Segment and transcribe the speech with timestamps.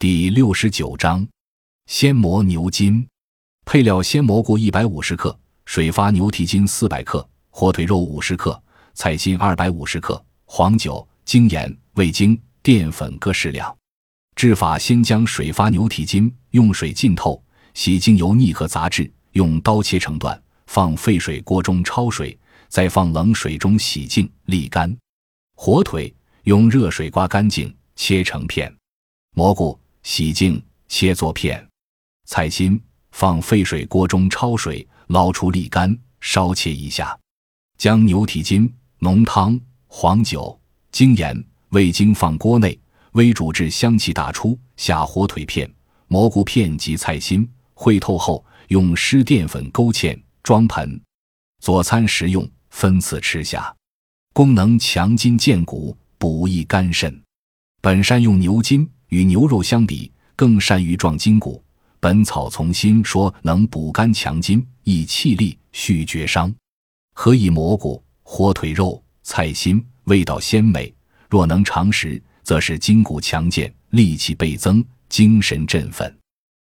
[0.00, 1.28] 第六十九章，
[1.84, 3.06] 鲜蘑牛筋。
[3.66, 8.58] 配料：鲜蘑菇一百五十克，水发牛蹄筋四百克，火腿肉五十克，
[8.94, 13.76] 菜心二百五十克，黄酒、精盐、味精、淀粉各适量。
[14.36, 17.44] 制法：先将水发牛蹄筋用水浸透，
[17.74, 22.34] 洗净油腻和杂质，用刀切成段，放沸水锅中焯水，
[22.68, 24.96] 再放冷水中洗净沥干。
[25.54, 26.10] 火腿
[26.44, 28.74] 用热水刮干净，切成片。
[29.34, 29.78] 蘑菇。
[30.12, 31.64] 洗净，切作片。
[32.26, 32.82] 菜心
[33.12, 37.16] 放沸水锅中焯水，捞出沥干，稍切一下。
[37.78, 38.68] 将牛蹄筋、
[38.98, 40.60] 浓汤、黄酒、
[40.90, 42.76] 精盐、味精放锅内，
[43.12, 44.58] 微煮至香气大出。
[44.76, 45.72] 下火腿片、
[46.08, 51.00] 蘑菇片及菜心，烩透后用湿淀粉勾芡，装盆。
[51.60, 53.72] 佐餐食用，分次吃下。
[54.32, 57.22] 功能强筋健骨，补益肝肾。
[57.80, 58.88] 本善用牛筋。
[59.10, 61.56] 与牛肉相比，更善于壮筋骨。
[61.98, 66.54] 《本草从心》说能补肝强筋、益气力、续绝伤。
[67.12, 70.94] 何以蘑菇、火腿肉、菜心味道鲜美？
[71.28, 76.19] 若能常食，则是筋骨强健，力气倍增，精神振奋。